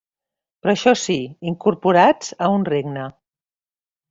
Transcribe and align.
Però 0.61 0.73
això 0.77 0.93
sí, 1.01 1.17
incorporats 1.53 2.33
a 2.47 2.53
un 2.57 2.67
regne. 2.75 3.07